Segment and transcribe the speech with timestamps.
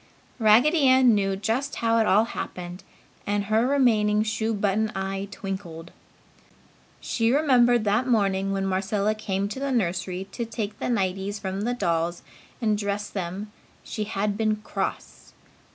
[0.39, 2.83] Raggedy Ann knew just how it all happened
[3.27, 5.91] and her remaining shoe button eye twinkled.
[6.99, 11.61] She remembered that morning when Marcella came to the nursery to take the nighties from
[11.61, 12.23] the dolls
[12.59, 13.51] and dress them
[13.83, 15.33] she had been cross.